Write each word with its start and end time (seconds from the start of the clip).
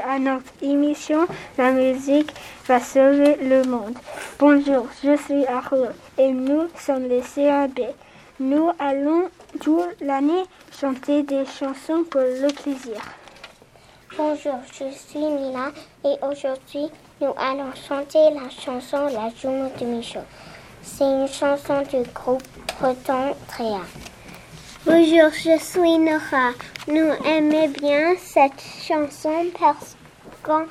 à 0.00 0.18
notre 0.18 0.52
émission 0.62 1.26
La 1.58 1.70
musique 1.72 2.30
va 2.66 2.80
sauver 2.80 3.36
le 3.36 3.64
monde. 3.64 3.96
Bonjour, 4.38 4.86
je 5.02 5.16
suis 5.16 5.46
Arlo 5.46 5.86
et 6.18 6.32
nous 6.32 6.68
sommes 6.78 7.08
les 7.08 7.20
CAB. 7.20 7.80
Nous 8.40 8.70
allons 8.78 9.28
toute 9.60 10.00
l'année 10.00 10.44
chanter 10.72 11.22
des 11.22 11.44
chansons 11.46 12.04
pour 12.10 12.20
le 12.20 12.52
plaisir. 12.52 13.00
Bonjour, 14.16 14.58
je 14.72 14.90
suis 14.90 15.18
Mila 15.18 15.72
et 16.04 16.14
aujourd'hui 16.22 16.88
nous 17.20 17.34
allons 17.36 17.72
chanter 17.88 18.30
la 18.34 18.48
chanson 18.50 19.06
La 19.06 19.30
Jument 19.36 19.70
de 19.80 19.86
Michaud. 19.86 20.20
C'est 20.82 21.04
une 21.04 21.28
chanson 21.28 21.82
du 21.82 22.02
groupe 22.12 22.42
Breton 22.78 23.34
Tréa. 23.48 23.80
Bonjour, 24.86 25.30
je 25.32 25.58
suis 25.58 25.98
Nora. 25.98 26.52
Nous 26.88 27.10
aimons 27.24 27.68
bien 27.68 28.12
cette 28.18 28.62
chanson 28.86 29.32
parce 29.58 29.96
qu'on 30.42 30.66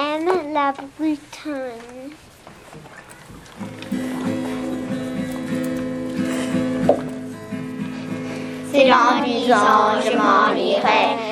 aime 0.00 0.54
la 0.54 0.72
Bretagne. 0.96 2.12
C'est 8.70 8.88
dans 8.88 10.00
je 10.00 10.16
m'en 10.16 10.54
irai. 10.54 11.27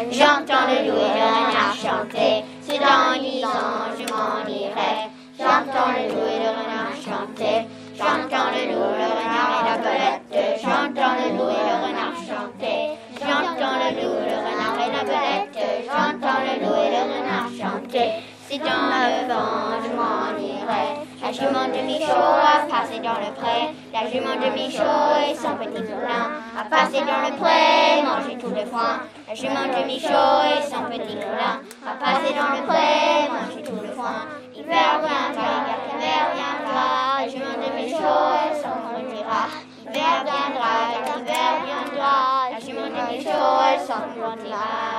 Chanter. 17.76 18.10
C'est 18.48 18.58
dans 18.58 18.86
le 18.94 19.26
vent, 19.26 19.74
je 19.82 19.90
m'en 19.96 20.38
irai. 20.38 21.02
La 21.20 21.32
jument 21.32 21.66
de 21.66 21.82
Michaud 21.84 22.12
a 22.12 22.64
passé 22.70 23.00
dans 23.00 23.18
le 23.18 23.34
pré. 23.34 23.74
La 23.92 24.08
jument 24.08 24.36
de 24.36 24.50
Michaud 24.54 25.18
et 25.28 25.34
son 25.34 25.56
petit 25.56 25.82
poulain 25.82 26.26
a 26.56 26.64
passé 26.64 27.00
dans 27.00 27.22
le 27.26 27.36
pré, 27.36 28.02
manger 28.04 28.38
tout 28.38 28.50
le 28.54 28.64
foin. 28.66 29.00
La 29.26 29.34
jument 29.34 29.66
de 29.66 29.84
Michaud 29.84 30.38
et 30.46 30.62
son 30.62 30.84
petit 30.84 31.16
poulain 31.16 31.58
a 31.84 31.94
passé 31.98 32.34
dans 32.34 32.54
le 32.54 32.66
pré, 32.66 33.28
manger 33.34 33.62
tout 33.64 33.80
le 33.82 33.92
foin. 33.92 34.26
L'hiver 34.54 35.00
viendra, 35.02 35.52
l'hiver 35.90 36.22
viendra. 36.36 37.20
La 37.20 37.28
jument 37.28 37.58
de 37.58 37.68
Michaud 37.74 38.30
et 38.46 38.54
son. 38.62 38.76
L'hiver 39.86 40.24
viendra, 40.24 40.74
l'hiver 41.16 41.52
viendra. 41.66 42.16
La 42.52 42.60
jument 42.60 42.86
de 42.86 43.02
Michaud 43.12 43.58
et 43.74 43.86
son. 43.86 44.95